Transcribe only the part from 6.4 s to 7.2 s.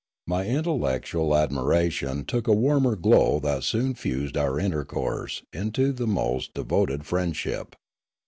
de voted